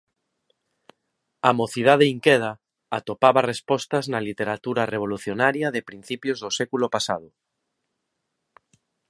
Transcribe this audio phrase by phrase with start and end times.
[1.49, 2.51] A mocidade inqueda
[2.99, 7.29] atopaba respostas na literatura revolucionaria de principios do século pasado.